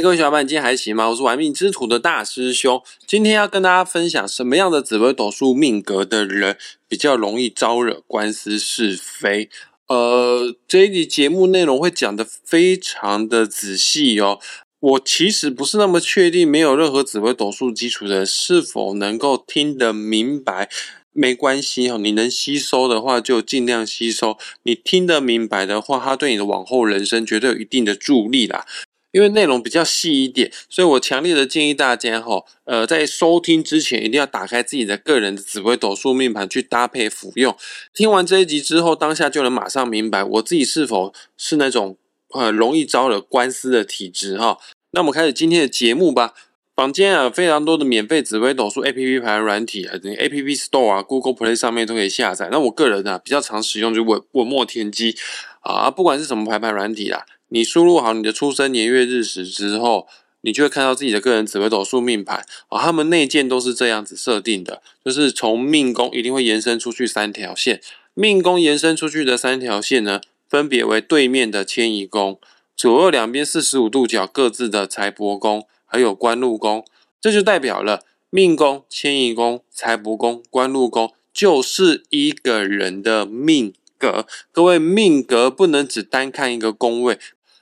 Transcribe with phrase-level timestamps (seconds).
[0.00, 1.08] 各位小伙伴，今天还行吗？
[1.08, 9.50] 我是玩命之徒的大师兄，今天要跟大家分享什么样的紫微斗数命格的人比较容易招惹官司是非。
[9.88, 14.38] 呃，这一集节目内容会讲的非常的仔细哦。
[14.78, 20.68] 我其实不是那么确定，没有任何紫微斗数基础的人是否能够听得明白。
[21.12, 24.38] 没关系哦，你能吸收的话就尽量吸收。
[24.62, 28.64] 你听得明白的话，它对你的往后人生绝对有一定的助力啦。
[29.12, 37.56] 因为内容比较细一点，所以我强烈的建议大家哈，呃，在收听之前一定要打开自己的个人的紫微斗数命盘去搭配服用。
[37.94, 41.96] 听完这一集之后，当下就能马上明白我自己是否是那种
[42.34, 44.58] 呃容易招惹官司的体质哈。
[44.92, 46.34] 那我们开始今天的节目吧。
[46.76, 52.50] 坊间啊非常多的免费紫微斗数 A P P 排软体啊，等 A P P Store 啊，Google Play 上面都可以下载。
[52.52, 55.16] 那我个人呢比较常使用就稳稳墨天机
[55.62, 57.22] 啊，不管是什么排盘软体啊。
[57.48, 60.06] 你输入好你的出生年月日时之后，
[60.42, 62.80] 你就会看到自己的个人紫微斗数命盘啊。
[62.80, 67.80] 他们内建都是这样子设定的，就是从命宫一定会延伸出去三条线，
[68.14, 72.38] 命宫延伸出去的三条线呢，分别为对面的迁移宫、
[72.76, 76.84] 左右两边四十五度角各自的财帛宫，还有官禄宫。
[77.20, 84.26] 这就代表了命宫、迁移宫、财帛宫、官禄宫就是一个人的命格。
[84.52, 87.18] 各位命格不能只单看一个宫位。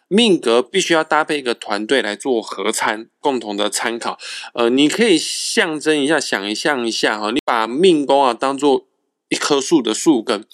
[0.08, 4.18] 命格必须要搭配一个团队来做合参，共同的参考。
[4.54, 8.86] 呃，你可以象征一下，想象一下哈，你把命宫啊当做
[9.28, 10.44] 一棵树的树根，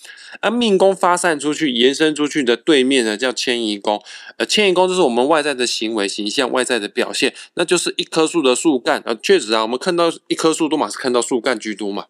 [0.40, 4.02] 而命宫发散出去、延伸出去的对面呢叫迁移宫。
[4.38, 9.02] 呃，迁移宫就是我们外在的行为、形象、外在的表现，那就是一棵树的树干。
[9.04, 12.06] 呃，确实啊，我们看到一棵树，都马是看到树干居多嘛。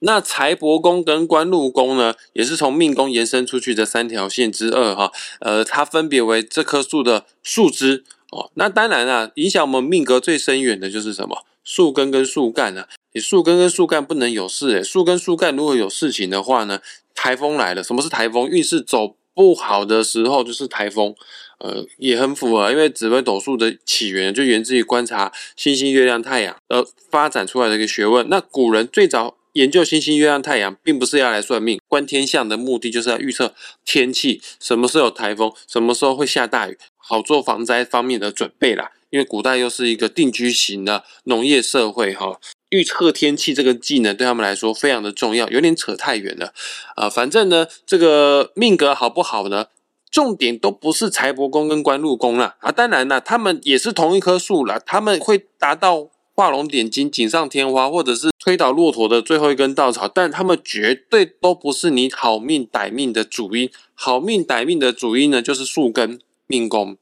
[0.00, 8.50] 那财帛宫跟官禄宫呢，也是从命宫延伸出去的三条线之二哈，呃，它分别为这棵树的树枝哦。
[8.54, 11.46] 那当然啊，影响我们命格最深远的就是什么？
[11.64, 12.88] 树根跟树干啊。
[13.14, 16.80] 你树根跟树干不能有事诶，树根树干如果有事情的话呢，
[17.14, 18.46] 台风来了，什么是台风？
[18.46, 21.14] 运势走不好的时候就是台风，
[21.58, 28.28] 呃，也很符合，因为紫微斗数的起源就源自于观察星星、月亮、太阳而发展出来的一个学问。
[28.28, 29.38] 那古人最早。
[29.56, 33.54] 研究星星、月亮、太阳，并不是要来算命、观天象的目的，就是要预测
[33.86, 38.90] 天气，什么时候有台风，什么时候会下大雨，好做防灾方面的准备啦。
[39.08, 45.48] 因为古代又是一个定居型的农业社会，哈，预测天气这个技能对他们来说非常的重要。
[45.48, 46.52] 有点扯太远了，
[46.94, 49.68] 啊，反正呢，这个命格好不好呢？
[50.10, 56.10] 重点都不是财帛宫跟官禄宫了啊，当然了，他们也是同一棵树了，他们会达到。
[56.36, 63.70] 画龙点睛、锦上添花，或者是推倒骆驼的最后一根稻草，但他们绝对都不是你好命歹命的主因。
[63.94, 66.98] 好命歹命的主因呢，就是树根、命宫、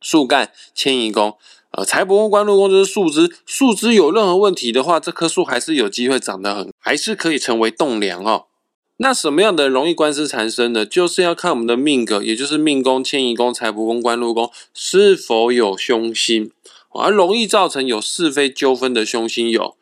[0.00, 1.36] 树干、迁移宫。
[1.72, 8.46] 呃，财帛宫、官禄宫就是树枝，树枝有任何问题的话，这棵树还是有机会长得很，还是可以成为栋梁哦。
[8.98, 10.86] 那什么样的容易官司缠身呢？
[10.86, 16.52] 就是要看我们的命格，也就是命宫、迁移宫、财帛宫、官禄宫是否有凶星。
[16.90, 19.76] 而容易造成有是非纠纷的凶星有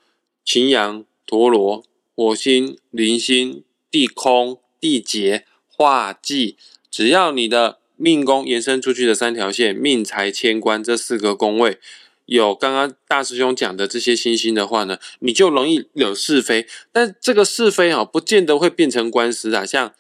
[0.45, 6.57] 擎羊、陀罗、火星、铃星、地空、地劫、化忌。
[6.91, 11.79] 只要你的命宫延伸出去的三条线，命财迁官这四个宫位
[12.27, 16.67] 有刚刚大师兄讲的这些星星的话呢，你就容易惹是非。
[16.93, 19.95] 但这个是非啊，不见得会变成官司啊，像。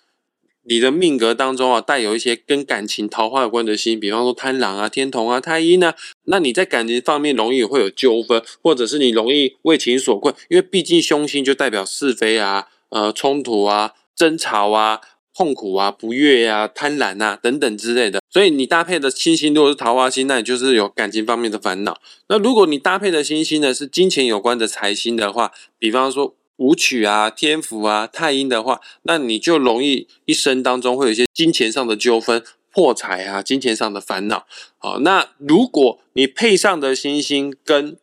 [0.68, 15.00] 你的命格当中啊，带有一些跟感情、桃花有关的星，比方说贪狼啊、天同啊、太阴呢，那你在感情方面容易会有纠纷，或者是你容易为情所困，因为毕竟凶星就代表是非啊、呃冲突啊、争吵啊、
[15.34, 18.20] 痛苦啊、不悦啊、贪婪啊等等之类的。
[18.28, 21.98] 所以你搭配的星星如果是桃花星，那你就是有感情方面的烦恼。
[22.28, 26.34] 那如果你搭配的星星呢是金钱有关的财星的话，比方说。
[26.58, 34.46] 舞曲啊，天府啊，太阴的话，那你就容易一生当中会有一些金钱上的纠纷、破财啊，金钱上的烦恼。
[34.76, 37.96] 好，那如果你配上的星星跟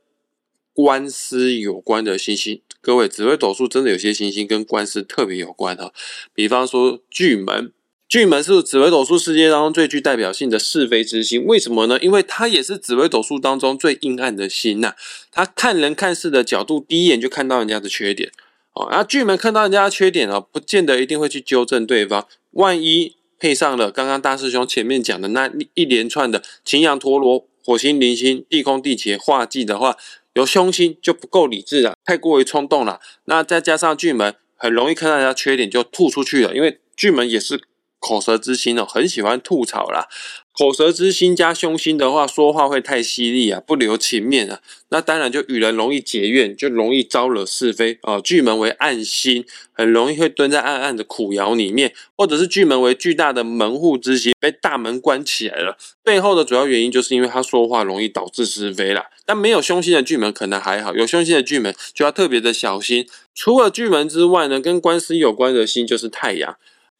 [0.73, 5.93] 官司有关的星星，各位紫微斗数真的有些星星跟官司特别有关哈。
[6.33, 7.71] 比方说巨门，
[8.07, 11.99] 巨门是紫微斗数世界当中最具代表性的是非之星，为什么呢？
[12.01, 14.95] 因为它也是紫微斗数当中最阴暗的星呐。
[15.31, 18.31] 它看人看事的角度，第一眼就看到人家的缺点。
[18.75, 22.27] 哦，那巨门看到人家缺点哦，不见得一定会去纠正对方。
[22.51, 29.97] 万一配上了刚刚大师兄前面讲的那一连串的擎羊、陀罗、火星、铃星、地空、地劫、化忌的话，
[30.33, 32.99] 有凶星就不够理智了，太过于冲动了。
[33.25, 37.61] 那再加上巨门很容易看到人家缺点就吐出去了，因为巨门也是
[38.05, 40.07] 口舌之心哦，很喜欢吐槽啦。
[40.53, 44.61] 口舌之心加凶心的话，说话会太犀利啊，不留情面啊。
[44.89, 48.21] 那当然就与人容易结怨，就容易招惹是非哦。
[48.23, 49.43] 巨门为暗心，
[49.73, 55.75] 很容易会蹲在暗暗的苦窑里面，或者是巨门为巨大的门户之心，被大门关起来了。
[56.03, 59.07] 背后的主要原因就是因为他说话容易导致是非啦。
[59.25, 63.07] 但没有凶心的巨门可能还好，有凶心的巨门就要特别的小心。
[63.33, 66.55] 除了巨门之外呢，跟官司有关的星就是太阳。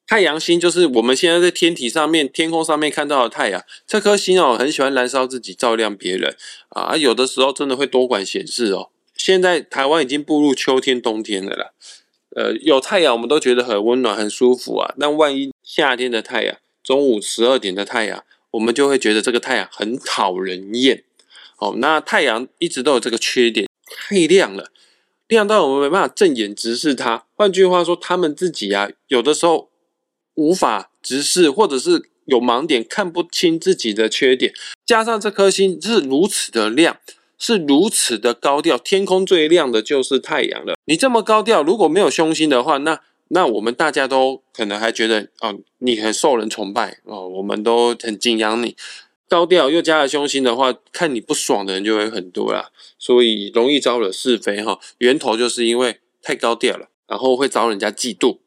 [0.07, 3.63] 太阳星就是我们现在在天体上面、天空上面看到的太阳。
[3.87, 6.35] 这颗星哦，很喜欢燃烧自己，照亮别人
[6.69, 6.95] 啊。
[6.95, 8.89] 有的时候真的会多管闲事哦。
[9.15, 11.71] 现在台湾已经步入秋天、冬天了啦。
[12.35, 14.93] 呃，有太阳我们都觉得很温暖、很舒服啊。
[14.99, 21.03] 但万一夏天的太阳，中午十二点的太阳，我们就会觉得这个太阳很讨人厌。
[21.57, 24.69] 哦，那太阳一直都有这个缺点，太亮了，
[25.27, 27.25] 亮到我们没办法正眼直视它。
[27.33, 29.71] 换句话说，他们自己啊，有的时候。
[30.35, 34.53] 无法直视，或者是有盲点，看不清自己的缺点。
[34.85, 36.97] 加上这颗星是如此的亮，
[37.37, 40.75] 是如此的高调，天空最亮的就是太阳了。
[40.85, 42.99] 你这么高调，如果没有凶星的话，那
[43.29, 48.75] 那我们大家都可能还觉得哦，你很受人崇拜哦，我们都很敬仰你。
[49.27, 54.79] 高调又加了凶星的话，看你不爽的人就会很多啦，所以容易招惹是非哈。
[54.97, 58.37] 源头就是因为太高调了，然后会招人家嫉妒。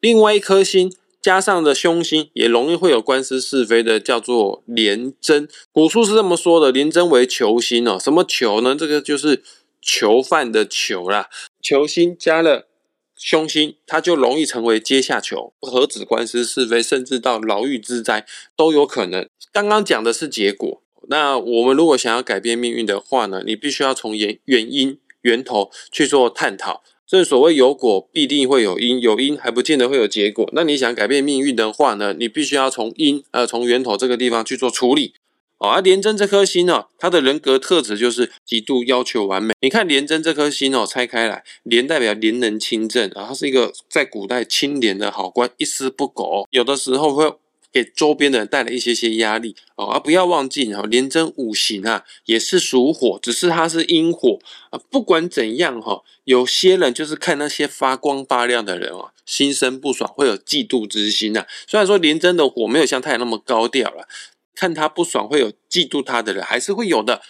[0.00, 0.92] 另外一颗星。
[1.22, 5.46] 加上的凶星也容易会有官司是非的，叫做廉贞。
[5.70, 7.98] 古书是这么说的：廉贞为囚星哦。
[8.00, 8.74] 什么囚呢？
[8.74, 9.42] 这个就是
[9.82, 11.28] 囚犯的囚啦。
[11.60, 12.66] 囚星加了
[13.14, 18.26] 凶星，它就容易成为阶下囚，何止官司是非，甚至到牢狱之灾
[18.56, 19.28] 都有可能。
[19.52, 23.42] 刚刚讲的是结果，那我们如果想要改变命运的话呢？
[23.44, 26.82] 你必须要从原原因源头去做探讨。
[27.10, 30.48] 正所谓有果必定会有因，有因还不见得会有结果。
[30.52, 32.14] 那你想改变命运的话呢？
[32.16, 35.14] 你必须要从因呃从源头这个地方去做处理。
[35.58, 39.52] 哦，而廉贞这颗星呢，它的人格特质就是极度要求完美。
[39.60, 46.46] 你看廉贞这颗星哦，拆开来，廉代表廉能清正啊，它是一个在古代清廉的好官，一丝不苟。
[46.52, 47.34] 有的时候会。
[47.72, 54.40] 给周边的人带来一些些压力哦，而不要忘记哦，廉贞五行啊也是属火，只是它是阴火
[54.70, 54.80] 啊。
[54.90, 61.46] 不管怎样哈，有些人就是看那些发光发亮的人哦，心生不爽，会有嫉妒之心呐。
[61.68, 64.08] 虽然说廉贞的火没有像太阳那么高调了，
[64.54, 67.22] 看他不爽会有嫉妒他的人还是会有的。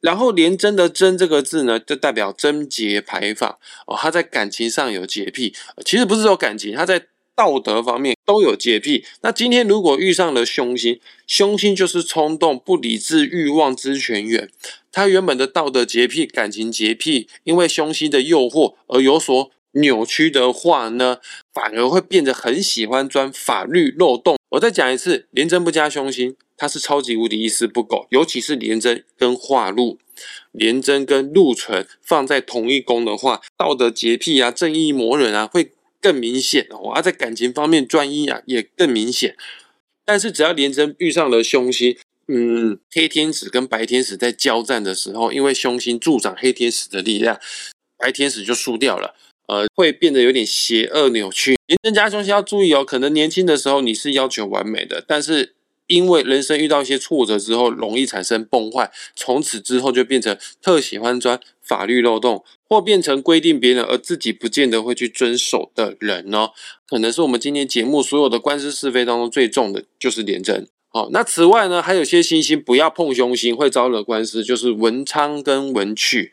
[0.00, 5.54] 然后廉贞的贞这个字呢，就代表贞洁牌坊哦，他在感情上有洁癖，
[5.84, 7.06] 其实不是说感情，他在。
[7.40, 9.02] 道德方面都有洁癖。
[9.22, 14.50] 那今天如果遇上了凶星，凶星就是冲动、不理智、欲望之泉源。
[14.92, 21.16] 他原本的道德洁癖、感情洁癖，因为凶星的诱惑而有所扭曲的话呢，
[21.54, 24.36] 反而会变得很喜欢钻法律漏洞。
[24.50, 28.06] 我再讲一次，廉贞不加凶星，他是超级无敌一丝不苟。
[28.10, 29.98] 尤其是廉贞跟化禄，
[30.52, 35.70] 廉贞跟禄存放在同一宫的话，道德洁癖啊、正义魔人啊会。
[36.00, 39.36] 更明显哦，而在感情方面专一啊，也更明显。
[40.04, 41.96] 但是只要廉贞遇上了凶星，
[42.28, 47.38] 嗯，黑天使跟白天使在交战的时候，因为凶星助长黑天使的力量，
[47.98, 49.14] 白天使就输掉了，
[49.48, 51.56] 呃，会变得有点邪恶扭曲。
[51.66, 55.54] 廉贞加凶星要注意哦，可能年轻的时候你是要求完美的，但是。
[55.90, 66.50] 因为人生遇到一些挫折之后，容易产生崩坏，从此之后就变成特喜欢钻法律漏洞，或变成规定别人而自己不见得会去遵守的人呢？
[66.88, 70.64] 可能是我们今天节目所有的官司是非当中最重的，就是廉政。
[70.88, 76.32] 好，那此外呢，还有些星星不要碰凶星，会招惹官司，就是文昌跟文曲，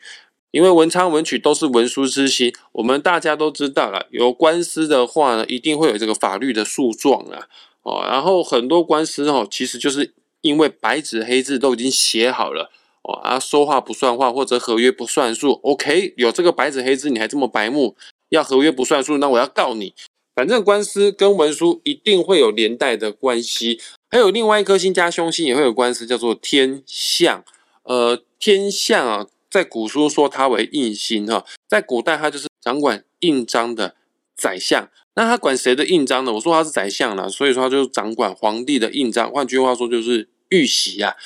[0.52, 7.48] 因为文昌文曲都是文书之星，我们大家都知道了，有官司的话呢，一定会有这个法律的诉状啊。
[7.82, 12.70] 哦，然后很多官司哦，其实就是因为白纸黑字都已经写好了
[13.14, 15.60] 啊，说话不算话或者合约不算数。
[15.62, 17.96] OK，有这个白纸黑字，你还这么白目，
[18.28, 19.94] 要合约不算数，那我要告你。
[20.34, 23.80] 反正官司跟文书一定会有连带的关系。
[24.10, 27.44] 还有另外一颗星加凶星也会有官司，叫做天象。
[27.82, 33.96] 呃，天象啊，在古书说它为印星哈，在古代它就是掌管印章的
[34.36, 34.88] 宰相。
[35.14, 36.32] 那他管谁的印章呢？
[36.34, 39.28] 我说他是宰相了，所以说他就是掌管皇帝的印章。
[39.32, 41.16] 换句话说，就是玉玺啊。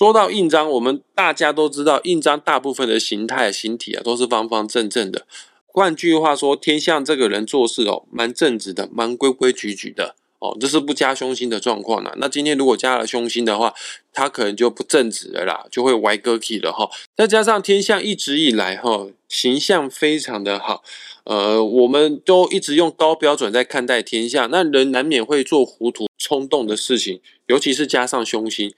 [0.00, 5.26] 说到印章，我们大家都知道，印章大部分的形态、形体啊，都是方方正正的。
[5.66, 12.14] 换句话说，天象这个人做事哦，蛮正直的，蛮规规矩矩的哦，这是不加凶星的状况啦。
[12.16, 13.74] 那今天如果加了凶星的话，
[14.14, 16.88] 他可能就不正直了啦，就会歪哥气了哈。
[17.14, 20.82] 再加上天象一直以来哈形象非常的好，
[21.24, 28.72] 呃，我们都一直用高标准在看待天象，那人难免会做糊涂冲动的事情，尤其是加上凶星。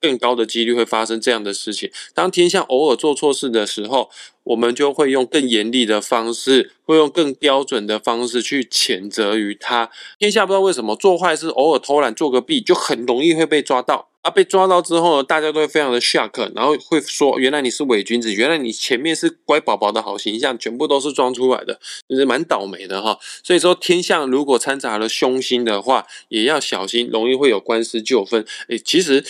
[0.00, 1.90] 更高的几率会发生这样的事情。
[2.14, 4.10] 当天象偶尔做错事的时候，
[4.44, 9.90] 我们就会用更严厉的方式，会用更标准的方式去谴责于他。
[10.18, 14.08] 天下不知道为什么做坏事，偶尔偷懒做个弊，就很容易会被抓到。
[14.22, 21.78] 啊，被抓到之后呢，大家都会非常的 shock，然后会说：原来你是伪君子，原来你前面是乖宝宝的好形象，全部都是装出来的，
[22.08, 23.16] 就是蛮倒霉的哈。
[23.44, 28.44] 所以说，天象如果掺杂了凶星的话，也要小心，容易会有官司纠纷。
[28.68, 29.24] 诶，其实。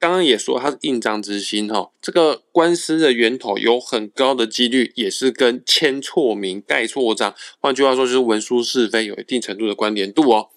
[0.00, 10.48] 刚刚也说它是印章之星哈，这个官司的源头有很高的几率也是跟签错名、盖错章，换句话说就是文书是非有一定程度的关联度哦。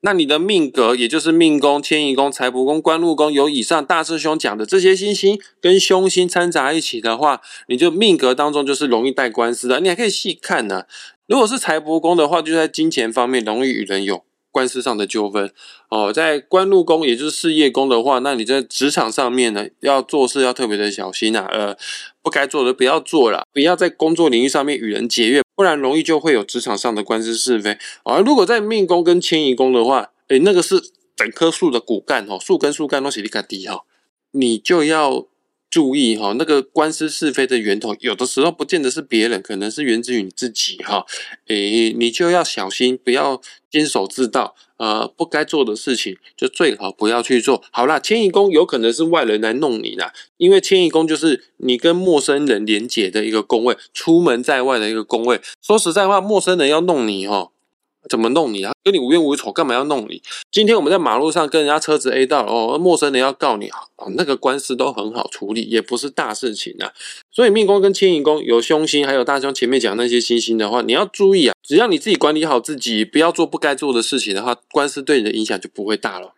[0.00, 9.80] 那你的命格，也就是命宫、迁移宫、财帛宫、官禄宫，有以上大师兄讲的这些星星跟凶星掺杂一起的话，你就命格当中就是容易带官司的。
[9.80, 10.84] 你还可以细看呢，
[11.26, 14.24] 如果是财帛宫的话，就在金钱方面容易与人有。
[14.56, 15.52] 官司上的纠纷
[15.90, 21.76] 哦，在官禄宫，也就是事业宫的话，那你在职场上面呢，要做事要特别的小心啊，呃，
[22.22, 27.76] 不该做的不要做了，不要在工作领域上面与人结怨，不然容易就会有职场上的官司是非。
[28.04, 30.80] 而如果在命宫跟迁移宫的话，诶，那个是
[31.14, 33.82] 整棵树的骨干哦，树根树干都是你干低哈，
[34.30, 35.26] 你就要。
[35.76, 41.04] 注意哈，那个官司是非的源头，有的时候不见得是别人，可能是源自于你自己哈。
[41.48, 47.62] 诶，你就要小心，不要坚守自盗，呃，不该做的事情就最好不要去做。
[47.70, 55.42] 好啦，迁移宫有可能是外人来弄你啦，因为迁移宫就是你跟陌生人连结的一个宫位，出门在外的一个宫位。
[55.60, 57.50] 说实在话，陌生人要弄你哈。
[58.08, 58.72] 怎么弄你啊？
[58.84, 60.22] 跟你无冤无仇，干嘛要弄你？
[60.52, 63.78] 今天我们在马路上跟人家车子 A 到哦，陌生人要告你啊，
[64.16, 66.92] 那个官司都很好处理，也不是大事情啊。
[67.32, 71.54] 所以命宫跟迁移宫有凶星，还有大兄前面讲那些星星的话，你要注意啊。
[71.62, 76.34] 只要你自己管理好自己，不要做不该做的事情的话，官司对你的影响就不会大了。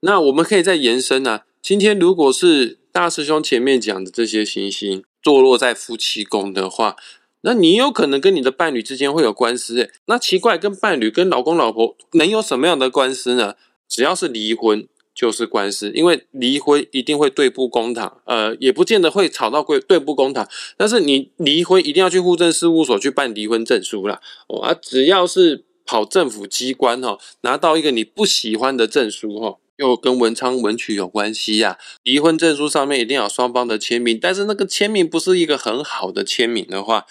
[0.00, 1.44] 那我们可以再延伸啊。
[1.60, 6.96] 今天如果是大师兄前面讲的这些星星坐落在夫妻宫的话。
[7.42, 13.54] 那你有可能跟你的伴侣之间会有官司，诶，那奇怪，跟伴侣、跟老公、老婆能有什么样的官司呢？
[13.88, 24.20] 只要是离婚就是官司，因为离婚一定会对簿公堂，呃，也不见得会吵到对对簿公堂，但是你离婚一定要去户政事务所去办离婚证书啦。
[24.46, 29.56] 哦啊，只要是跑政府机关哈，拿到一个你不喜欢的证书哈。
[29.80, 37.06] 又跟文昌文曲有关系呀，离婚证书上面一定要双方的签名，但是那个签名不是一个很好的签名的话，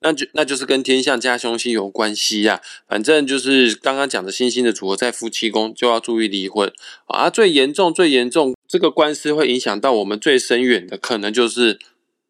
[0.00, 2.62] 那就那就是跟天象加凶星有关系呀。
[2.88, 6.72] 反正就是刚刚讲的星星的组合在夫妻宫就要注意离婚
[7.08, 7.28] 啊。
[7.28, 11.78] 最严重最严重，这个官司会影响到我们最深远的，可能就是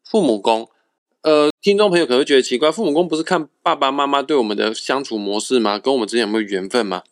[0.03, 0.67] 父母宫。
[1.21, 5.79] 呃，听众朋友可能会觉得奇怪，父母宫不是看爸爸妈妈对我们的相处模式吗？
[5.79, 7.03] 跟我们之间有没有缘分吗？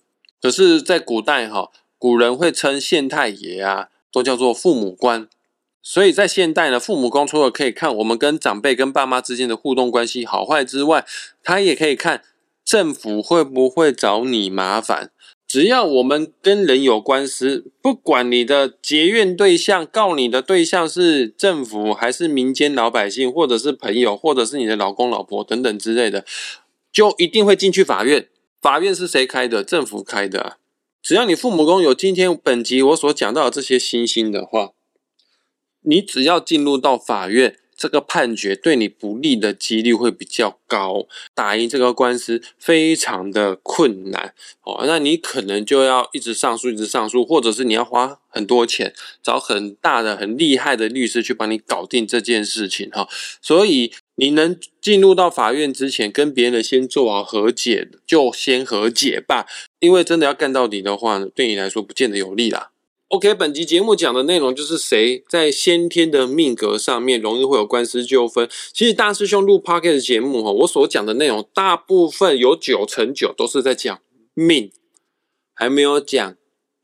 [0.41, 1.71] 可是，在古代哈。
[2.03, 5.25] 古人会称县太爷啊，都叫做父母官，
[5.81, 11.05] 所以在现代呢，父母宫除了可以看我们跟长辈、跟爸妈之间的互动关系好坏之外，
[11.41, 12.21] 他也可以看
[12.65, 15.11] 政府会不会找你麻烦。
[15.47, 26.25] 只要我们跟人有官司，不管你的结怨对象告你的对象是政府，还是民间老百姓，或者是朋友，或者是你的老公、老婆等等之类的，
[26.91, 28.27] 就一定会进去法院。
[28.61, 29.63] 法院是谁开的？
[29.63, 30.57] 政府开的。
[31.03, 34.71] 只要你父母宫有今天本集我所讲到的这些星星的话，
[35.81, 44.85] 你只要进入到法院，这个判决对你不利的几率会比较高，打赢这个官司非常的困难哦。
[44.87, 53.09] 那你可能就要一直上诉，一直上诉，或者是你要花很多钱找很大的、很厉害的律师去帮你搞定这件事情哈。
[53.41, 53.91] 所以。
[54.15, 59.47] 你能进入到法院之前，跟别人先做好和解，就先和解吧。
[59.79, 62.72] 因为真的要干到底的话，对你来说不见得有利啦。
[63.13, 68.49] OK，本集节目讲的内容就是谁在先天的命格上面容易会有官司纠纷。
[68.73, 73.99] 其实大师兄录 Podcast 节目哈，我所讲的内容大部分有九成九都是在讲
[74.33, 74.71] 命，
[75.53, 76.35] 还没有讲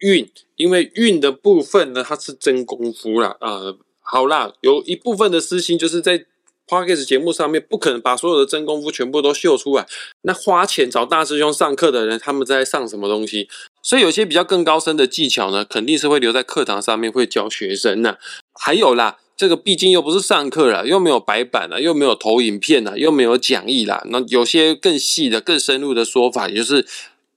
[0.01, 0.29] 运。
[0.55, 3.36] 因为运的部分呢，它是真功夫啦。
[3.41, 6.27] 呃，好啦，有一部分的私心就是在。
[6.69, 9.88] Podcast 节目上面不可能把所有的真功夫全部都秀出来。
[10.21, 13.50] 那花钱找大师兄上课的人，他们在上什么东西？
[13.81, 18.17] 所以有些比较更高深的技巧呢，肯定是会留在课堂上面会教学生呢。
[18.53, 24.03] 还有啦，这个毕竟又不是上课了，又没有白板了，又没有投影片了，又没有讲义啦。
[24.09, 26.86] 那有些更细的、更深入的说法，也就是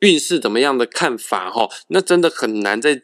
[0.00, 3.02] 运势怎么样的看法哈，那真的很难在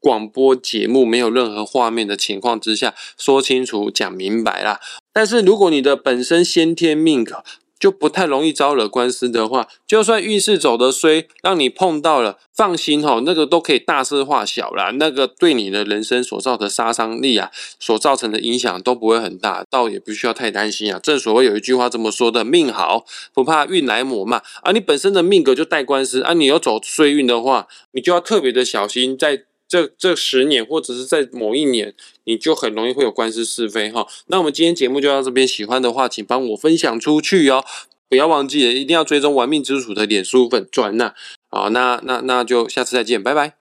[0.00, 4.80] 广播节目没有任何画面的情况之下说清楚讲明白啦。
[5.12, 7.42] 但是如果你的本身先天命格，
[7.78, 20.98] 就不太容易招惹官司的话，就算运势走的衰，让你碰到了，放心哈，那个都可以大事化小啦，那个对你的人生所造的杀伤力啊，所造成的影响都不会很大，倒也不需要太担心啊。
[21.02, 29.47] 正所谓有一句话这么说的，命好不怕运来磨嘛，而你本身的命格就带官司，啊，你要走衰运的话，你就要特别的小心在。
[29.68, 31.94] 这这十年，或者是在某一年，
[32.24, 34.06] 你就很容易会有官司是非哈。
[34.28, 37.62] 那我们今天节目就到这边，喜欢的话请帮我分享出去哦，
[38.08, 41.12] 不要忘记了，一定要追踪玩命之主的脸书粉钻呐。
[41.50, 43.58] 好，那那那就下次再见，拜拜。